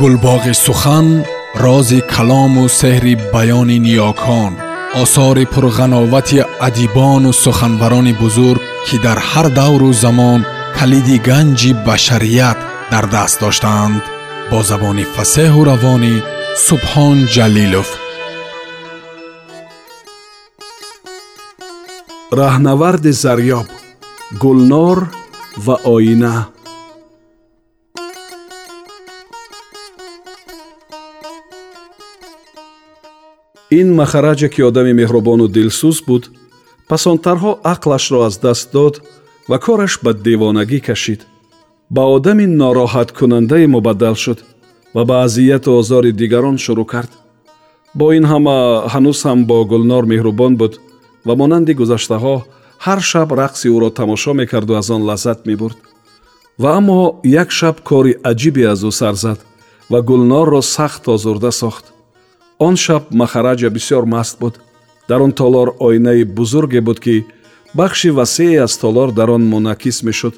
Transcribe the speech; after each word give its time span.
гулбоғи 0.00 0.54
сухан 0.64 1.06
рози 1.64 2.00
калому 2.12 2.64
сеҳри 2.80 3.14
баёни 3.34 3.78
ниёкон 3.86 4.52
осори 5.02 5.44
пурғановати 5.52 6.38
адибону 6.66 7.32
суханбарони 7.44 8.12
бузург 8.22 8.62
ки 8.86 8.96
дар 9.04 9.18
ҳар 9.30 9.46
давру 9.60 9.90
замон 10.04 10.40
калиди 10.78 11.16
ганҷи 11.28 11.72
башарият 11.86 12.58
дар 12.92 13.04
даст 13.14 13.36
доштаанд 13.44 14.02
бо 14.50 14.58
забони 14.70 15.04
фасеҳу 15.14 15.60
равонӣ 15.70 16.14
субҳон 16.66 17.18
ҷалилов 17.34 17.88
раҳнаварди 22.40 23.12
зарёб 23.24 23.68
гулнор 24.42 24.98
ва 25.64 25.74
оина 25.94 26.34
ин 33.81 33.89
махараҷе 33.99 34.47
ки 34.53 34.61
одами 34.69 34.93
меҳрубону 35.01 35.45
дилсӯз 35.55 35.97
буд 36.07 36.23
пасонтарҳо 36.89 37.51
ақлашро 37.73 38.19
аз 38.27 38.35
даст 38.45 38.67
дод 38.75 38.95
ва 39.49 39.57
кораш 39.65 39.93
ба 40.03 40.11
девонагӣ 40.27 40.79
кашид. 40.87 41.21
Ба 41.95 42.03
одами 42.15 42.45
нороҳаткунандае 42.61 43.67
мубаддал 43.75 44.15
шуд 44.23 44.39
ва 44.95 45.03
ба 45.09 45.15
азияту 45.25 45.69
озори 45.79 46.11
дигарон 46.21 46.57
шурӯъ 46.65 46.85
кард. 46.93 47.11
Бо 47.99 48.05
ин 48.17 48.25
ҳама 48.31 48.57
ҳанӯз 48.93 49.19
ҳам 49.27 49.39
бо 49.49 49.57
гулнор 49.71 50.03
меҳрубон 50.11 50.53
буд 50.61 50.73
ва 51.27 51.33
монанди 51.39 51.73
гузаштаҳо 51.81 52.35
ҳар 52.85 52.99
шаб 53.11 53.29
рақси 53.41 53.67
ӯро 53.75 53.89
тамошо 53.99 54.31
мекарду 54.41 54.73
аз 54.81 54.87
он 54.95 55.01
лаззат 55.09 55.39
мебурд. 55.49 55.77
Ва 56.61 56.69
аммо 56.79 56.99
як 57.43 57.49
шаб 57.59 57.75
кори 57.89 58.13
аҷибе 58.31 58.63
аз 58.73 58.81
ӯ 58.89 58.91
сар 58.99 59.15
зад 59.23 59.39
ва 59.91 59.99
гулнорро 60.09 60.61
сахт 60.75 61.03
озурда 61.15 61.51
сохт 61.61 61.85
он 62.59 62.75
шаб 62.77 63.03
махараҷа 63.11 63.69
бисёр 63.69 64.05
маст 64.05 64.39
буд. 64.39 64.59
Дар 65.07 65.21
он 65.21 65.31
толор 65.31 65.75
оинаи 65.79 66.23
бузурге 66.23 66.81
буд 66.81 66.99
ки 66.99 67.25
бахши 67.73 68.09
васеъе 68.09 68.63
аз 68.63 68.77
толор 68.77 69.11
дар 69.11 69.29
он 69.29 69.43
мунакис 69.45 70.03
мешуд. 70.03 70.35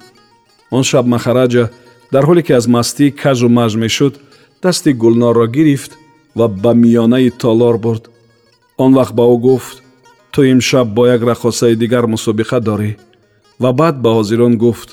Он 0.72 0.84
шаб 0.84 1.06
махараҷа 1.06 1.72
дар 2.12 2.24
ҳоле 2.26 2.42
ки 2.44 2.54
аз 2.54 2.68
мастӣ 2.68 3.12
кажу 3.12 3.50
маж 3.50 3.76
мешуд 3.76 4.20
дасти 4.62 4.94
гулнорро 4.94 5.48
гирифт 5.48 5.92
ва 6.36 6.48
ба 6.48 6.74
миёнаи 6.74 7.30
толор 7.30 7.78
бурд. 7.78 8.10
Он 8.78 8.94
вақт 8.94 9.14
ба 9.14 9.24
ӯ 9.24 9.38
гуфт 9.38 9.84
ту 10.32 10.44
имшаб 10.44 10.88
бо 10.88 11.08
як 11.08 11.22
рақосаи 11.22 11.76
дигар 11.76 12.06
мусобиқа 12.08 12.60
дорӣ? 12.60 12.98
ва 13.60 13.74
баъд 13.74 13.96
ба 14.02 14.10
ҳозирон 14.18 14.58
гуфт 14.58 14.90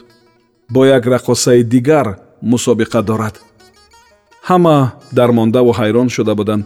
бо 0.71 0.85
як 0.87 1.05
рақосаи 1.07 1.63
дигар 1.63 2.07
мусобиқа 2.43 3.03
дорад 3.03 3.35
ҳама 4.49 4.77
дармондаву 5.13 5.73
ҳайрон 5.79 6.09
шуда 6.09 6.35
буданд 6.35 6.65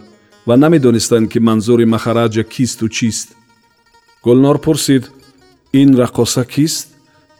ва 0.49 0.57
намедонистанд 0.57 1.29
ки 1.31 1.39
манзури 1.39 1.85
махараҷа 1.85 2.43
кисту 2.53 2.87
чист. 2.97 3.27
Гулнор 4.25 4.57
пурсид 4.65 5.03
ин 5.81 5.89
рақоса 6.01 6.43
кист? 6.53 6.87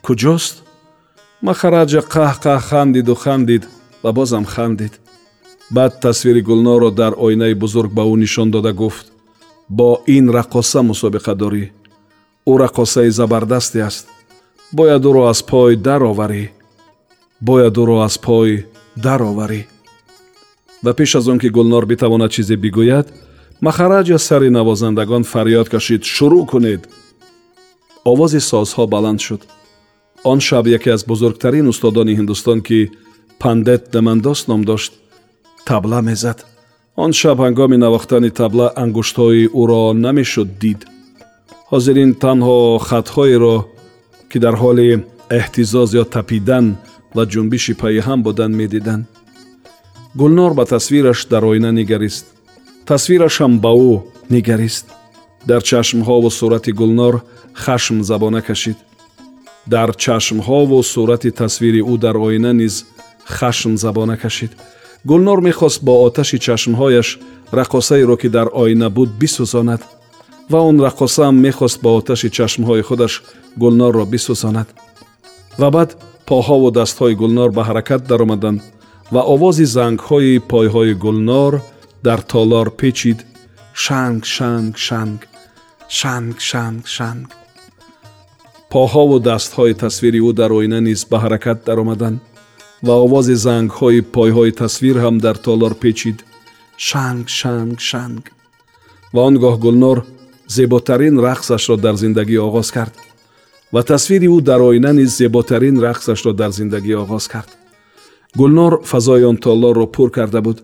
Куҷост? 0.05 0.55
Махараҷа 1.47 2.01
қаҳ-қаҳ 2.13 2.59
хандиду 2.69 3.15
хандид 3.23 3.63
ва 4.03 4.11
бозам 4.17 4.45
хандид. 4.53 4.93
Баъд 5.75 5.93
тасвири 6.01 6.41
гулнорро 6.49 6.89
дар 6.91 7.13
оинаи 7.25 7.53
бузург 7.63 7.91
ба 7.97 8.03
ӯ 8.13 8.15
нишон 8.23 8.49
дода 8.51 8.73
гуфт 8.81 9.05
бо 9.77 9.89
ин 10.15 10.25
рақоса 10.37 10.79
мусобиқа 10.89 11.33
дорӣ. 11.41 11.65
Ӯ 12.51 12.53
рақосаи 12.63 13.09
забардасте 13.19 13.79
аст. 13.89 14.05
Бояд 14.77 15.03
ӯро 15.09 15.23
аз 15.31 15.39
пой 15.49 15.75
дароварӣ. 15.87 16.43
Бояд 17.47 17.75
ӯро 17.81 17.97
аз 18.07 18.15
пой 18.25 18.49
дароварӣ 19.05 19.61
ва 20.83 20.93
пеш 20.93 21.15
аз 21.15 21.27
он 21.27 21.39
ки 21.39 21.49
гулнор 21.49 21.85
битавонад 21.85 22.31
чизе 22.31 22.55
бигӯяд 22.55 23.07
махараҷа 23.61 24.17
сари 24.17 24.49
навозандагон 24.49 25.23
фарёд 25.23 25.67
кашид 25.69 26.03
шурӯъ 26.03 26.45
кунед. 26.51 26.81
Овози 28.11 28.39
созҳо 28.49 28.83
баланд 28.87 29.19
шуд. 29.25 29.41
Он 30.23 30.39
шаб 30.39 30.65
яке 30.77 30.89
аз 30.95 31.01
бузургтарин 31.11 31.67
устодони 31.67 32.17
ҳиндустон 32.19 32.59
ки 32.67 32.79
пандет 33.41 33.83
дамандос 33.93 34.47
ном 34.47 34.61
дошт 34.69 34.91
табла 35.65 36.01
мезад. 36.01 36.45
Он 36.95 37.11
шаб 37.19 37.37
ҳангоми 37.45 37.77
навохтани 37.85 38.29
табла 38.29 38.67
ангуштҳои 38.83 39.49
ӯро 39.61 39.83
намешуд 40.05 40.49
дид. 40.61 40.79
Ҳозирин 41.71 42.11
танҳо 42.23 42.59
хатҳоеро 42.87 43.57
ки 44.29 44.37
дар 44.45 44.55
ҳоли 44.63 44.87
эҳтизоз 45.39 45.89
ё 46.01 46.03
тапидан 46.15 46.65
ва 47.15 47.23
ҷунбиши 47.31 47.73
паиҳам 47.81 48.19
буданд 48.27 48.53
медиданд 48.61 49.03
гулнор 50.15 50.53
ба 50.53 50.65
тасвираш 50.65 51.25
дар 51.25 51.43
оина 51.43 51.71
нигарист. 51.71 52.25
Тасвирашам 52.85 53.59
ба 53.59 53.69
ӯ 53.69 54.01
нигарист. 54.29 54.85
Дар 55.45 55.61
чашмҳову 55.61 56.29
сурати 56.29 56.71
гулнор 56.71 57.23
хашм 57.53 58.01
забона 58.03 58.41
кашид. 58.41 58.77
Дар 59.67 59.93
чашмҳову 59.93 60.83
сурати 60.83 61.31
тасвири 61.31 61.81
ӯ 61.81 61.97
дар 61.97 62.15
оина 62.17 62.53
низ 62.53 62.85
хашм 63.25 63.77
забона 63.77 64.17
кашид. 64.17 64.51
Гулнор 65.05 65.41
мехост 65.41 65.83
бо 65.83 66.03
оташи 66.05 66.37
чашмҳояш 66.37 67.19
раққосаеро 67.51 68.17
ки 68.17 68.29
дар 68.29 68.47
оина 68.53 68.89
буд 68.89 69.09
бисӯзонад. 69.19 69.81
Ва 70.49 70.59
он 70.59 70.77
раққосаам 70.81 71.35
мехост 71.35 71.81
бо 71.81 71.89
оташи 71.97 72.29
чашмҳои 72.29 72.81
худаш 72.81 73.23
гулнорро 73.57 74.05
бисӯзонад. 74.05 74.67
Ва 75.59 75.69
баъд 75.71 75.89
поҳову 76.27 76.71
дастҳои 76.71 77.15
гулнор 77.15 77.49
ба 77.51 77.63
ҳаракат 77.63 78.01
даромаданд 78.07 78.61
ва 79.13 79.21
овози 79.33 79.65
зангҳои 79.75 80.33
пойҳои 80.51 80.93
гулнор 81.03 81.53
дар 82.07 82.19
толор 82.33 82.67
печид 82.79 83.19
шанг 83.83 84.21
шанг 84.35 84.73
шанг 84.87 85.19
шанг 85.99 86.35
шанг 86.49 86.83
шанг 86.95 87.27
поҳову 88.71 89.17
дастҳои 89.29 89.73
тасвири 89.83 90.19
ӯ 90.29 90.31
дар 90.39 90.51
оина 90.59 90.79
низ 90.87 91.01
ба 91.11 91.17
ҳаракат 91.23 91.59
даромаданд 91.67 92.19
ва 92.87 92.95
овози 93.05 93.35
зангҳои 93.45 94.01
пойҳои 94.15 94.51
тасвир 94.61 94.95
ҳам 95.03 95.15
дар 95.25 95.37
толор 95.47 95.73
печид 95.83 96.17
шанг 96.87 97.25
шанг 97.39 97.77
шанг 97.89 98.23
ва 99.13 99.21
он 99.29 99.35
гоҳ 99.43 99.55
гулнор 99.65 99.97
зеботарин 100.57 101.15
рақсашро 101.27 101.75
дар 101.85 101.95
зиндагӣ 102.03 102.37
оғоз 102.47 102.69
кард 102.77 102.95
ва 103.73 103.81
тасвири 103.91 104.27
ӯ 104.35 104.37
дар 104.49 104.61
оина 104.69 104.91
низ 104.99 105.11
зеботарин 105.21 105.75
рақсашро 105.87 106.31
дар 106.41 106.51
зиндагӣ 106.59 106.93
оғоз 107.03 107.25
кард 107.33 107.51
гулнор 108.35 108.81
фазои 108.83 109.23
он 109.23 109.37
толорро 109.37 109.85
пур 109.85 110.11
карда 110.11 110.41
буд. 110.41 110.63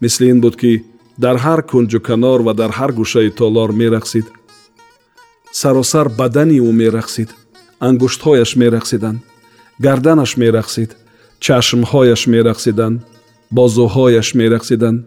Мисли 0.00 0.30
ин 0.30 0.40
буд 0.40 0.56
ки 0.56 0.84
дар 1.18 1.36
ҳар 1.36 1.62
кунҷу 1.62 2.00
канор 2.00 2.40
ва 2.42 2.54
дар 2.54 2.70
ҳар 2.70 2.92
гӯшаи 2.92 3.30
толор 3.30 3.70
мерақсид. 3.70 4.26
Саросар 5.52 6.08
бадани 6.08 6.58
ӯ 6.60 6.72
мерақсид 6.82 7.30
ангуштҳояш 7.80 8.50
мерақсиданд 8.62 9.18
гарданаш 9.84 10.36
мерақсид 10.42 10.90
чашмҳояш 11.44 12.22
мерақсиданд 12.34 13.02
бозуҳояш 13.56 14.28
мерақсиданд 14.40 14.98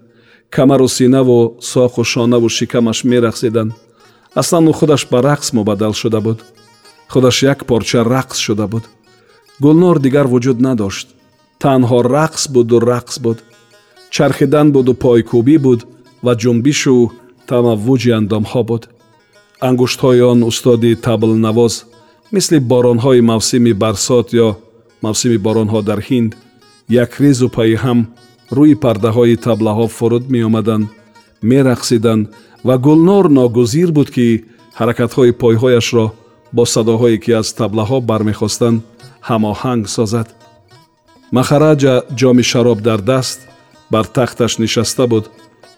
камару 0.55 0.87
синаву 0.87 1.57
соқу 1.73 2.03
шонаву 2.03 2.49
шикамаш 2.49 2.99
мерақсиданд. 3.11 3.71
Аслан 4.33 4.65
ӯ 4.71 4.73
худаш 4.73 5.01
ба 5.11 5.19
рақс 5.29 5.53
мубаддал 5.57 5.93
шуда 5.93 6.19
буд. 6.21 6.39
Худаш 7.11 7.43
як 7.43 7.59
порча 7.65 8.01
рақс 8.13 8.37
шуда 8.45 8.67
буд. 8.67 8.83
Гулнор 9.59 9.99
дигар 9.99 10.27
вуҷуд 10.27 10.59
надошт 10.59 11.07
танҳо 11.63 11.99
рақс 12.15 12.43
буду 12.55 12.75
рақс 12.91 13.15
буд. 13.23 13.37
Чархидан 14.15 14.67
буду 14.75 14.91
пойкӯбӣ 15.03 15.55
буд 15.65 15.79
ва 16.25 16.33
ҷунбишу 16.41 16.95
тамаввуҷи 17.49 18.11
андомҳо 18.19 18.61
буд. 18.69 18.83
Ангуштҳои 19.67 20.21
он 20.31 20.39
устоди 20.49 20.91
таблнавоз 21.05 21.73
мисли 22.35 22.57
боронҳои 22.71 23.21
мавсими 23.31 23.73
барсот 23.83 24.27
ё 24.45 24.49
мавсими 25.05 25.37
боронҳо 25.45 25.79
дар 25.89 25.99
ҳинд 26.07 26.31
якрезу 27.03 27.47
паиҳам 27.57 27.99
рӯи 28.57 28.75
пардаҳои 28.83 29.35
таблаҳо 29.47 29.85
фуруд 29.97 30.23
меомаданд 30.33 30.85
мерақсиданд 31.51 32.23
ва 32.67 32.75
гулнор 32.85 33.25
ногузир 33.39 33.89
буд 33.97 34.09
ки 34.15 34.27
ҳаракатҳои 34.79 35.37
пойҳояшро 35.41 36.05
бо 36.55 36.63
садоҳое 36.73 37.17
ки 37.23 37.31
аз 37.41 37.47
таблаҳо 37.61 37.97
бармехостанд 38.09 38.77
ҳамоҳанг 39.29 39.83
созад 39.97 40.27
махараҷа 41.37 41.93
ҷоми 42.19 42.43
шароб 42.51 42.79
дар 42.87 42.99
даст 43.11 43.39
бар 43.91 44.05
тахташ 44.15 44.53
нишаста 44.63 45.05
буд 45.11 45.25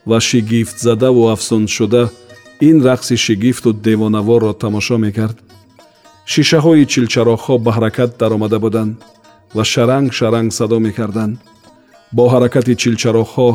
ва 0.10 0.20
шигифтзадаву 0.28 1.24
афсуншуда 1.34 2.04
ин 2.70 2.78
рақси 2.88 3.16
шигифту 3.26 3.70
девонаворро 3.74 4.54
тамошо 4.64 4.98
мекард. 5.06 5.38
Шишаҳои 6.32 6.86
чилчароғҳо 6.94 7.56
ба 7.66 7.72
ҳаракат 7.76 8.12
даромада 8.22 8.60
буданд 8.66 8.94
ва 9.56 9.64
шаранг 9.72 10.10
шаранг 10.20 10.50
садо 10.60 10.78
мекарданд. 10.88 11.36
Бо 12.16 12.24
ҳаракати 12.34 12.74
чилчароғҳо 12.82 13.50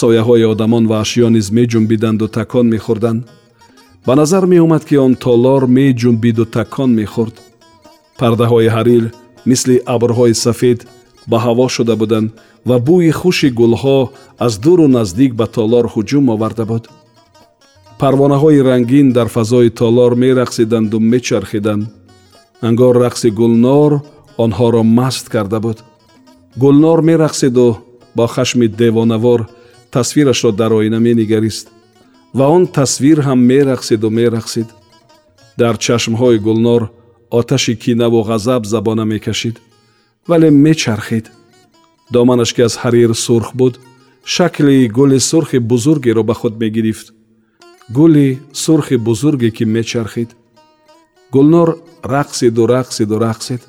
сояҳои 0.00 0.44
одамон 0.52 0.84
ва 0.90 0.96
ашё 1.04 1.28
низ 1.36 1.46
меҷунбиданду 1.58 2.26
такон 2.38 2.66
мехӯрданд. 2.74 3.20
Ба 4.06 4.12
назар 4.20 4.44
меомад 4.52 4.82
ки 4.88 4.96
он 5.06 5.12
толор 5.26 5.62
меҷунбиду 5.78 6.44
такон 6.58 6.90
мехӯрд. 7.00 7.34
Пардаҳои 8.20 8.68
ҳарир 8.76 9.04
мисли 9.50 9.76
абрҳои 9.94 10.34
сафед 10.44 10.78
ба 11.30 11.38
ҳаво 11.44 11.66
шуда 11.68 11.94
буданд 11.96 12.28
ва 12.68 12.76
бӯи 12.86 13.10
хуши 13.20 13.48
гулҳо 13.60 13.98
аз 14.46 14.52
дуру 14.64 14.86
наздик 14.96 15.32
ба 15.40 15.46
толор 15.56 15.86
ҳуҷум 15.94 16.24
оварда 16.34 16.64
буд. 16.70 16.84
Парвонаҳои 18.00 18.64
рангин 18.68 19.12
дар 19.12 19.28
фазои 19.36 19.70
толор 19.70 20.12
мерақсиданду 20.24 20.98
мечархиданд. 21.12 21.84
Ангор 22.68 22.94
рақси 23.04 23.28
гулнор 23.40 23.92
онҳоро 24.44 24.82
маст 24.98 25.26
карда 25.34 25.58
буд. 25.60 25.78
Гулнор 26.56 26.98
мерақсиду 27.10 27.66
бо 28.16 28.26
хашми 28.26 28.66
девонавор 28.68 29.40
тасвирашро 29.90 30.50
дар 30.60 30.72
оина 30.72 30.98
менигарист 31.00 31.66
ва 32.38 32.46
он 32.56 32.66
тасвир 32.66 33.18
ҳам 33.26 33.40
мерақсиду 33.52 34.08
мерақсид. 34.20 34.68
Дар 35.60 35.74
чашмҳои 35.84 36.38
гулнор 36.46 36.82
оташи 37.30 37.74
кинаву 37.76 38.20
ғазаб 38.30 38.62
забона 38.64 39.04
мекашид 39.04 39.56
вале 40.28 40.50
мечархид. 40.50 41.30
Доманаш 42.10 42.52
ки 42.54 42.62
аз 42.62 42.76
ҳарир 42.82 43.14
сурх 43.14 43.54
буд 43.54 43.80
шакли 44.24 44.88
гули 44.88 45.18
сурхи 45.18 45.58
бузургеро 45.58 46.22
ба 46.22 46.34
худ 46.34 46.54
мегирифт. 46.60 47.12
Гули 47.90 48.40
сурхи 48.52 48.96
бузурге 48.96 49.50
ки 49.50 49.64
мечархид. 49.64 50.30
Гулнор 51.32 51.78
рақсиду 52.02 52.66
рақсиду 52.66 53.18
рақсид. 53.18 53.60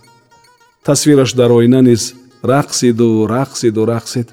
Тасвираш 0.84 1.34
дар 1.34 1.52
оина 1.52 1.82
низ 1.82 2.14
рақсиду 2.44 3.28
рақсиду 3.28 3.86
рақсид. 3.86 4.28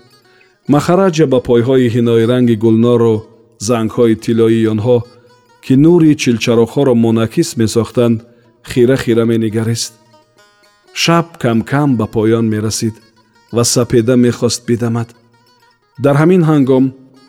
Махараҷа 0.69 1.27
ба 1.27 1.41
пойҳои 1.41 1.89
ҳиноиранги 1.95 2.57
гулнору 2.65 3.25
зангҳои 3.69 4.17
тиллоии 4.25 4.69
онҳо 4.75 4.99
ки 5.65 5.75
нури 5.85 6.13
чилчароғҳоро 6.23 6.95
монакис 7.05 7.57
месохтанд 7.61 8.17
хира 8.71 8.97
хира 8.97 9.25
менигарист 9.33 10.00
шаб 10.95 11.39
камкам 11.39 11.97
ба 11.97 12.07
поён 12.07 12.49
мерасид 12.49 12.95
ва 13.53 13.65
сапеда 13.65 14.17
мехост 14.17 14.67
бидамад. 14.67 15.09
Дар 15.99 16.17
ҳамин 16.17 16.43
ҳангом 16.51 16.85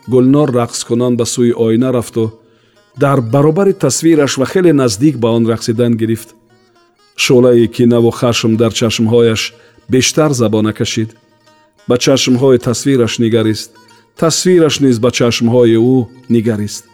гулнор 0.08 0.48
рақскунон 0.50 1.16
ба 1.16 1.24
сӯи 1.24 1.52
оина 1.52 1.92
рафту 1.92 2.24
дар 2.96 3.20
баробари 3.20 3.72
тасвираш 3.72 4.38
ва 4.38 4.46
хеле 4.46 4.72
наздик 4.72 5.16
ба 5.18 5.28
он 5.36 5.46
рақсидан 5.46 5.92
гирифт. 5.96 6.34
Шӯлаи 7.16 7.66
кинаву 7.66 8.10
хашм 8.10 8.56
дар 8.56 8.72
чашмҳояш 8.72 9.54
бештар 9.88 10.30
забона 10.32 10.72
кашид. 10.72 11.10
Ба 11.88 11.96
чашмҳои 11.98 12.58
тасвираш 12.58 13.18
нигарист 13.18 13.70
тасвираш 14.16 14.80
низ 14.80 14.98
ба 14.98 15.10
чашмҳои 15.10 15.76
ӯ 15.76 16.08
нигарист. 16.34 16.84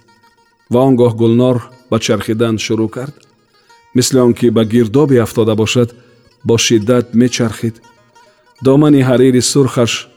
Ва 0.73 0.81
он 0.89 0.95
гоҳ 1.01 1.13
гулнор 1.23 1.57
ба 1.91 1.99
чархидан 2.05 2.57
шурӯъ 2.65 2.89
кард. 2.89 3.15
Мисли 3.95 4.19
он 4.19 4.35
ки 4.35 4.47
ба 4.51 4.65
гирдоби 4.65 5.17
афтода 5.17 5.55
бошад 5.55 5.95
бо 6.45 6.59
шиддат 6.59 7.15
мечархид. 7.15 7.77
Домани 8.63 9.01
ҳарири 9.09 9.41
сурхаш 9.41 10.09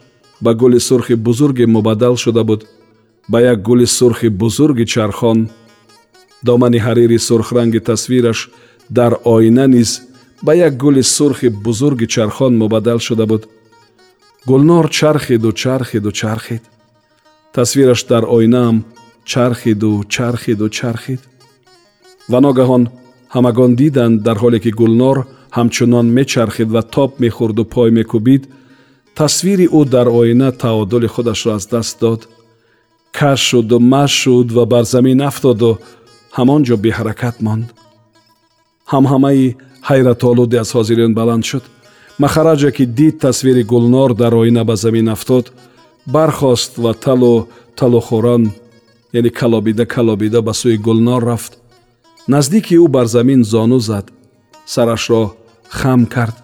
ба 0.41 0.53
гули 0.53 0.79
сурхи 0.79 1.15
бузурге 1.15 1.65
мубаддал 1.68 2.15
шуда 2.18 2.44
буд. 2.44 2.65
Ба 3.27 3.41
як 3.41 3.62
гули 3.62 3.85
сурхи 3.85 4.27
бузурги 4.29 4.85
чархон 4.85 5.50
домани 6.44 6.79
ҳарири 6.88 7.18
сурхранги 7.19 7.79
тасвираш 7.79 8.50
дар 8.89 9.13
оина 9.23 9.68
низ 9.68 10.01
ба 10.45 10.56
як 10.56 10.77
гули 10.77 11.03
сурхи 11.03 11.50
бузурги 11.50 12.07
чархон 12.07 12.57
мубаддал 12.57 13.00
шуда 13.00 13.25
буд. 13.25 13.47
Гулнор 14.45 14.89
чархиду 14.89 15.51
чархиду 15.51 16.12
чархид. 16.12 16.63
Тасвираш 17.53 18.03
дар 18.03 18.24
оинаам 18.35 18.85
чархиду 19.25 20.03
чархиду 20.09 20.69
чархид. 20.69 21.21
Ва 22.29 22.39
ногаҳон 22.41 22.83
ҳамагон 23.33 23.75
диданд 23.75 24.24
дар 24.24 24.38
ҳоле 24.44 24.59
ки 24.59 24.71
гулнор 24.79 25.17
ҳамчунон 25.57 26.07
мечархид 26.18 26.69
ва 26.75 26.81
тоб 26.95 27.12
мехӯрду 27.24 27.63
пой 27.74 27.89
мекӯбид 27.98 28.44
тасвири 29.18 29.68
ӯ 29.80 29.81
дар 29.94 30.07
оина 30.19 30.50
таодули 30.63 31.07
худашро 31.13 31.51
аз 31.57 31.65
даст 31.74 32.00
дод. 32.01 32.21
Каш 33.18 33.39
шуду 33.50 33.77
маш 33.94 34.12
шуд 34.21 34.48
ва 34.57 34.63
бар 34.74 34.83
замин 34.94 35.19
афтоду 35.30 35.71
ҳамон 36.38 36.62
ҷо 36.68 36.75
беҳаракат 36.86 37.36
монд. 37.45 37.68
Ҳамҳамаи 38.92 39.56
ҳайратолуде 39.89 40.57
аз 40.63 40.69
ҳозирин 40.77 41.12
баланд 41.19 41.44
шуд. 41.50 41.63
Махараҷа 42.24 42.69
ки 42.75 42.86
дид 42.98 43.15
тасвири 43.25 43.63
гулнор 43.74 44.09
дар 44.21 44.33
оина 44.42 44.63
ба 44.69 44.75
замин 44.83 45.07
афтод 45.15 45.45
бархост 46.15 46.71
ва 46.83 46.92
талу 47.06 47.33
талухӯрон 47.80 48.44
яъне 49.18 49.30
калобида 49.39 49.86
калобида 49.95 50.39
ба 50.48 50.53
сӯи 50.62 50.77
гулнор 50.88 51.21
рафт. 51.31 51.53
Наздики 52.33 52.75
ӯ 52.83 52.88
бар 52.95 53.06
замин 53.15 53.42
зону 53.44 53.80
зад. 53.80 54.06
Сарашро 54.74 55.24
хам 55.79 56.01
кард. 56.13 56.35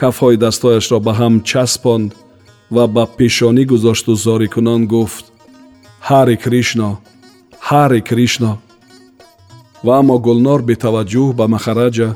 Кафҳои 0.00 0.36
дастҳояшро 0.44 0.98
ба 1.06 1.12
ҳам 1.20 1.34
часпонд 1.50 2.10
ва 2.74 2.84
ба 2.94 3.04
пешонӣ 3.18 3.62
гузошту 3.72 4.12
зорикунон 4.24 4.82
гуфт. 4.92 5.24
Ҳари 6.08 6.36
кришно 6.44 6.90
ҳари 7.68 8.00
кришно! 8.08 8.52
Ва 9.84 9.92
аммо 10.00 10.16
гулнор 10.26 10.60
бетаваҷҷӯҳ 10.70 11.28
ба 11.38 11.44
махараҷа 11.54 12.08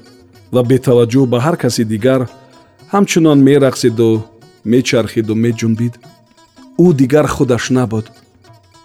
ва 0.55 0.63
бетаваҷҷӯҳ 0.71 1.27
ба 1.33 1.39
ҳар 1.45 1.57
каси 1.63 1.83
дигар 1.93 2.21
ҳамчунон 2.93 3.39
мерақсиду 3.49 4.09
мечархиду 4.73 5.35
меҷунбид. 5.45 5.95
Ӯ 6.85 6.87
дигар 7.01 7.27
худаш 7.35 7.65
набуд. 7.77 8.07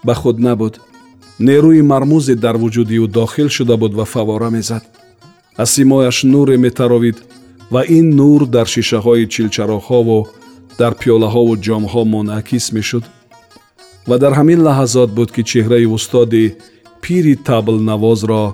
Ба 0.06 0.14
худ 0.20 0.36
набуд. 0.46 0.74
Нерӯи 1.46 1.82
мармузе 1.92 2.34
дар 2.44 2.56
вуҷуди 2.62 2.96
ӯ 3.04 3.06
дохил 3.18 3.48
шуда 3.56 3.74
буд 3.82 3.92
ва 3.98 4.04
фавора 4.12 4.50
мезад. 4.56 4.84
Аз 5.62 5.68
симояш 5.76 6.18
нуре 6.32 6.56
метаровид 6.64 7.18
ва 7.70 7.82
ин 7.98 8.06
нур 8.18 8.46
дар 8.54 8.66
шишаҳои 8.74 9.26
чилчароғҳову 9.34 10.18
дар 10.80 10.92
пиёлаҳову 11.00 11.52
ҷомҳо 11.66 12.02
мунъакис 12.14 12.66
мешуд. 12.76 13.04
Ва 14.08 14.16
дар 14.22 14.32
ҳамин 14.38 14.60
лаҳазот 14.66 15.10
буд 15.18 15.28
ки 15.34 15.42
чеҳраи 15.50 15.86
устоди 15.96 16.44
пири 17.02 17.34
таблнавозро 17.48 18.44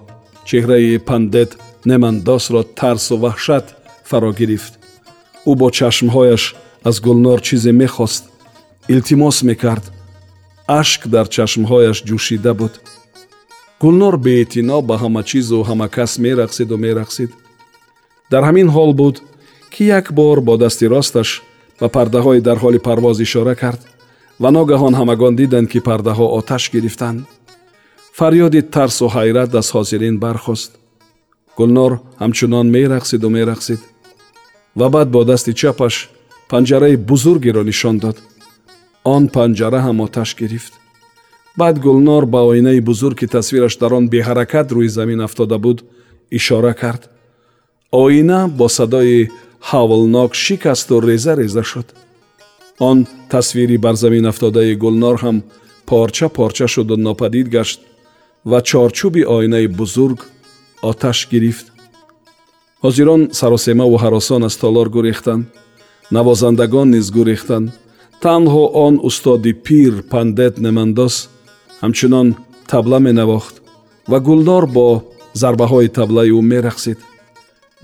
чеҳраи 0.49 0.99
пандет 1.09 1.51
немандосро 1.91 2.63
тарсу 2.79 3.15
ваҳшат 3.25 3.67
фаро 4.09 4.31
гирифт. 4.41 4.73
Ӯ 5.51 5.53
бо 5.61 5.67
чашмҳояш 5.79 6.43
аз 6.89 6.97
гулнор 7.07 7.39
чизе 7.47 7.73
мехост 7.83 8.23
илтимос 8.93 9.37
мекард. 9.49 9.85
Ашк 10.81 11.01
дар 11.15 11.27
чашмҳояш 11.35 11.99
ҷӯшида 12.09 12.53
буд. 12.61 12.75
Гулнор 13.83 14.15
беэътино 14.25 14.79
ба 14.89 14.95
ҳама 15.03 15.23
чизу 15.31 15.59
ҳама 15.69 15.87
кас 15.97 16.13
мерақсиду 16.25 16.77
мерақсид 16.87 17.31
дар 18.33 18.43
ҳамин 18.49 18.69
ҳол 18.77 18.93
буд 19.01 19.17
ки 19.73 19.83
як 19.99 20.07
бор 20.19 20.39
бо 20.47 20.55
дасти 20.63 20.87
росташ 20.95 21.29
ба 21.81 21.87
пардаҳои 21.97 22.41
дар 22.49 22.59
ҳоли 22.63 22.79
парвоз 22.89 23.17
ишора 23.27 23.55
кард 23.63 23.81
ва 24.43 24.49
ногаҳон 24.57 24.95
ҳамагон 25.01 25.35
диданд 25.41 25.67
ки 25.73 25.79
пардаҳо 25.89 26.27
оташ 26.39 26.65
гирифтанд. 26.75 27.21
Фарёди 28.19 28.61
тарсу 28.75 29.07
ҳайрат 29.17 29.51
аз 29.61 29.69
ҳозирин 29.75 30.17
бархост. 30.25 30.71
Гулнор 31.59 31.93
ҳамчунон 32.23 32.67
мерақсиду 32.77 33.29
мерақсид 33.37 33.81
ва 34.79 34.87
баъд 34.95 35.09
бо 35.15 35.21
дасти 35.31 35.53
чапаш 35.61 35.95
панҷараи 36.51 36.97
бузургеро 37.11 37.63
нишон 37.71 37.97
дод. 38.05 38.17
Он 39.15 39.23
панҷара 39.37 39.81
ҳам 39.87 39.99
оташ 40.07 40.31
гирифт. 40.41 40.73
Баъд 41.61 41.77
гулнор 41.87 42.25
ба 42.35 42.41
оинаи 42.51 42.81
бузург 42.89 43.17
ки 43.21 43.27
тасвираш 43.37 43.75
дар 43.83 43.93
он 43.99 44.05
беҳаракат 44.15 44.69
рӯи 44.77 44.89
замин 44.99 45.21
афтода 45.27 45.59
буд 45.65 45.79
ишора 46.39 46.75
кард 46.83 47.03
оина 47.93 48.49
бо 48.59 48.69
садои 48.69 49.29
ҳавлнок 49.71 50.35
шикасту 50.35 51.01
реза 51.01 51.37
реза 51.37 51.63
шуд. 51.63 51.87
Он 52.79 53.07
тасвири 53.31 53.77
бар 53.77 53.95
замин 53.95 54.27
афтодаи 54.27 54.75
гулнор 54.75 55.17
ҳам 55.25 55.43
порча 55.87 56.29
порча 56.29 56.67
шуду 56.69 56.97
нопадид 56.97 57.49
гашт 57.49 57.81
ва 58.51 58.59
чорчӯби 58.69 59.23
оинаи 59.37 59.67
бузург 59.67 60.19
оташ 60.83 61.29
гирифт. 61.33 61.67
Ҳозирон 62.85 63.23
саросемаву 63.39 63.97
ҳаросон 64.05 64.43
аз 64.49 64.57
толор 64.57 64.89
гурехтанд 64.97 65.45
навозандагон 66.17 66.89
низ 66.95 67.07
гурехтанд 67.17 67.69
танҳо 68.25 68.65
он 68.87 68.95
устоди 69.09 69.53
пир 69.67 69.93
пандет 70.13 70.55
немандос 70.65 71.15
ҳамчунон 71.83 72.29
табла 72.71 72.99
менавохт 73.07 73.55
ва 74.11 74.19
гулдор 74.27 74.65
бо 74.77 74.87
зарбаҳои 75.41 75.89
таблаи 75.99 76.31
ӯ 76.39 76.41
мерақсид 76.53 76.99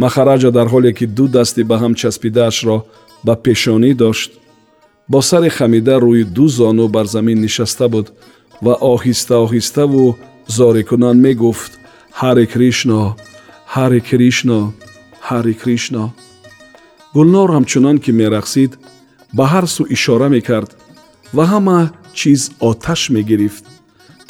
махараҷа 0.03 0.51
дар 0.51 0.67
ҳоле 0.73 0.93
ки 0.99 1.07
ду 1.17 1.25
дасти 1.37 1.63
ба 1.71 1.77
ҳам 1.83 1.93
часпидаашро 2.01 2.77
ба 3.27 3.35
пешонӣ 3.45 3.93
дошт 4.03 4.31
бо 5.13 5.19
сари 5.31 5.51
хамида 5.57 5.97
рӯи 6.05 6.25
ду 6.37 6.47
зону 6.59 6.87
бар 6.95 7.07
замин 7.15 7.39
нишаста 7.47 7.87
буд 7.95 8.07
ва 8.65 8.75
оҳиста 8.95 9.35
оҳиставу 9.45 10.05
зорикунан 10.57 11.17
мегуфт 11.27 11.73
ҳари 12.21 12.47
кришно 12.53 13.01
ҳари 13.75 14.01
кришно 14.11 14.61
ҳари 15.29 15.55
кришно 15.63 16.05
гулнор 17.17 17.49
ҳамчунон 17.57 17.97
ки 18.05 18.11
мерақсид 18.21 18.73
ба 19.37 19.45
ҳар 19.53 19.67
сӯ 19.75 19.83
ишора 19.97 20.29
мекард 20.37 20.71
ва 21.37 21.45
ҳама 21.53 21.81
чиз 22.19 22.43
оташ 22.71 23.01
мегирифт 23.17 23.65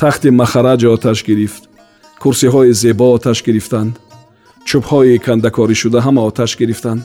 тахти 0.00 0.28
махараҷ 0.40 0.82
оташ 0.94 1.18
гирифт 1.28 1.62
курсиҳои 2.22 2.72
зебо 2.82 3.06
оташ 3.16 3.38
гирифтанд 3.46 3.92
чӯбҳои 4.68 5.18
кандакорӣ 5.26 5.74
шуда 5.82 5.98
ҳама 6.06 6.22
оташ 6.30 6.50
гирифтанд 6.60 7.02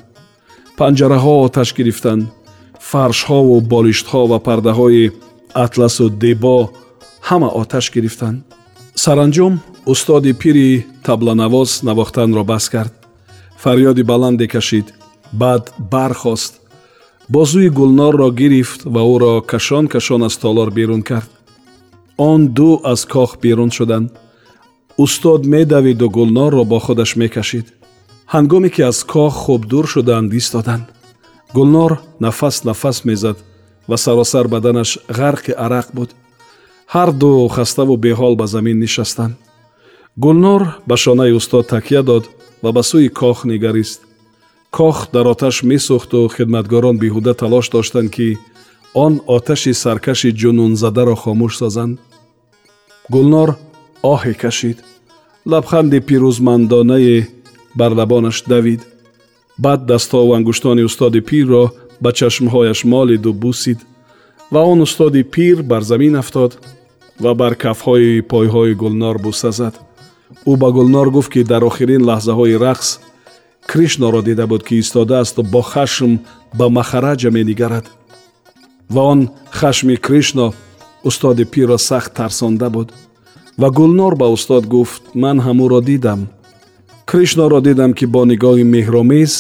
панҷараҳо 0.79 1.34
оташ 1.48 1.70
гирифтанд 1.77 2.24
фаршҳову 2.89 3.55
болиштҳо 3.74 4.22
ва 4.32 4.38
пардаҳои 4.48 5.05
атласу 5.65 6.05
дебо 6.24 6.58
ҳама 7.29 7.50
оташ 7.62 7.86
гирифтанд 7.96 8.38
саранҷом 9.03 9.53
устоди 9.91 10.34
пири 10.41 10.86
табланавоз 11.03 11.70
навохтанро 11.88 12.43
бас 12.43 12.70
кард. 12.70 12.93
Фарёди 13.63 14.03
баланде 14.03 14.48
кашид. 14.48 14.93
Баъд 15.41 15.74
бархост. 15.91 16.53
Бозӯи 17.34 17.70
гулнорро 17.70 18.29
гирифт 18.32 18.82
ва 18.93 19.01
ӯро 19.13 19.34
кашон 19.51 19.86
кашон 19.93 20.22
аз 20.24 20.36
толор 20.38 20.70
берун 20.72 21.01
кард. 21.01 21.29
Он 22.17 22.48
ду 22.48 22.70
аз 22.84 23.05
кох 23.05 23.32
берун 23.43 23.72
шуданд 23.72 24.12
устод 24.97 25.45
медавиду 25.45 26.09
гулнорро 26.09 26.63
бо 26.63 26.79
худаш 26.79 27.15
мекашид. 27.15 27.73
Ҳангоме 28.33 28.69
ки 28.69 28.81
аз 28.81 29.03
кох 29.03 29.33
хуб 29.33 29.65
дур 29.65 29.85
шуданд 29.88 30.33
истоданд 30.33 30.85
гулнор 31.53 32.00
нафас 32.19 32.63
нафас 32.63 33.05
мезад 33.05 33.38
ва 33.88 33.97
саросар 33.97 34.47
баданаш 34.47 35.00
ғарқи 35.09 35.53
арақ 35.65 35.88
буд. 35.93 36.09
Ҳар 36.93 37.12
ду 37.12 37.47
хаставу 37.47 37.95
беҳол 37.97 38.35
ба 38.35 38.47
замин 38.47 38.79
нишастанд 38.79 39.35
гулнор 40.17 40.62
ба 40.88 40.97
шонаи 40.97 41.31
устод 41.31 41.67
такя 41.67 42.03
дод 42.03 42.29
ва 42.63 42.71
ба 42.71 42.83
сӯи 42.83 43.09
кох 43.09 43.45
нигарист. 43.45 44.01
Кох 44.71 44.97
дар 45.13 45.25
оташ 45.33 45.63
месӯхту 45.63 46.29
хидматгорон 46.35 46.97
беҳуда 46.97 47.33
талош 47.33 47.69
доштанд 47.69 48.09
ки 48.15 48.38
он 48.93 49.21
оташи 49.27 49.73
саркаши 49.73 50.29
ҷунунзадаро 50.41 51.15
хомӯш 51.15 51.53
созанд. 51.62 52.00
Гулнор 53.09 53.50
оҳе 54.03 54.33
кашид. 54.33 54.77
Лабханди 55.51 56.00
пирӯзмандонае 56.07 57.27
бар 57.79 57.91
лабонаш 58.00 58.38
давид 58.53 58.81
баъд 59.57 59.86
дастҳову 59.86 60.33
ангуштони 60.38 60.83
устоди 60.89 61.22
пирро 61.29 61.63
ба 62.03 62.10
чашмҳояш 62.19 62.79
молиду 62.93 63.33
бусид 63.33 63.79
ва 64.53 64.62
он 64.72 64.79
устоди 64.81 65.24
пир 65.24 65.57
бар 65.72 65.81
замин 65.81 66.15
афтод 66.15 66.51
ва 67.24 67.31
бар 67.41 67.53
кафҳои 67.63 68.22
пойҳои 68.31 68.74
гулнор 68.81 69.17
буса 69.25 69.51
зад 69.60 69.75
ӯ 70.51 70.53
ба 70.62 70.69
гулнор 70.77 71.07
гуфт 71.15 71.31
ки 71.33 71.41
дар 71.51 71.63
охирин 71.69 72.01
лаҳзаҳои 72.10 72.60
рақс 72.65 72.89
кришноро 73.72 74.22
дида 74.22 74.45
буд 74.48 74.63
ки 74.67 74.75
истодаасту 74.83 75.41
бо 75.53 75.62
хашм 75.62 76.12
ба 76.57 76.65
махараҷа 76.69 77.29
менигарад. 77.38 77.86
Ва 78.89 79.01
он 79.13 79.19
хашми 79.51 79.95
кришно 79.95 80.53
устоди 81.03 81.43
пирро 81.53 81.77
сахт 81.77 82.13
тарсонда 82.13 82.69
буд 82.69 82.89
ва 83.57 83.69
гулнор 83.69 84.15
ба 84.15 84.27
устод 84.36 84.65
гуфт 84.65 85.03
ман 85.15 85.38
ҳамӯро 85.45 85.81
дидам. 85.81 86.22
Кришноро 87.05 87.60
дидам 87.62 87.91
ки 87.93 88.05
бо 88.05 88.22
нигоҳи 88.25 88.63
меҳромез 88.75 89.33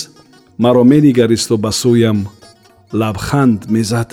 маро 0.63 0.83
менигаристу 0.83 1.57
ба 1.57 1.71
сӯям 1.81 2.19
лабханд 2.93 3.59
мезад 3.75 4.09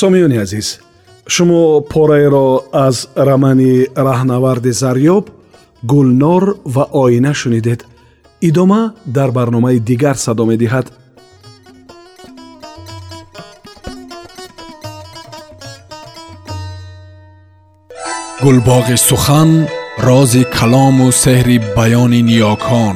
сомиёни 0.00 0.36
азиз 0.44 0.68
шумо 1.34 1.80
пораеро 1.92 2.48
аз 2.86 2.96
рамани 3.28 3.74
раҳнаварди 4.08 4.72
зарёб 4.82 5.24
гулнор 5.85 6.43
ва 6.65 6.83
оина 7.03 7.33
шунидед 7.33 7.85
идома 8.41 8.93
дар 9.05 9.31
барномаи 9.31 9.79
дигар 9.79 10.15
садо 10.25 10.45
медиҳад 10.51 10.87
гулбоғи 18.43 18.97
сухан 19.09 19.49
рози 20.07 20.43
калому 20.57 21.07
сеҳри 21.23 21.57
баёни 21.77 22.21
ниёкон 22.29 22.95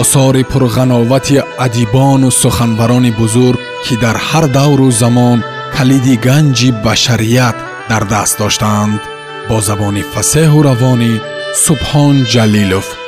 осори 0.00 0.42
пурғановати 0.52 1.36
адибону 1.66 2.30
суханбарони 2.42 3.12
бузург 3.20 3.60
ки 3.84 3.94
дар 4.02 4.16
ҳар 4.28 4.46
давру 4.58 4.88
замон 5.02 5.38
калиди 5.76 6.14
ганҷи 6.26 6.70
башарият 6.84 7.56
дар 7.90 8.02
даст 8.12 8.34
доштаанд 8.42 9.00
бо 9.48 9.56
забони 9.68 10.02
фасеҳу 10.12 10.58
равонӣ 10.68 11.12
سبحان 11.53 12.23
جلیلوف 12.23 13.00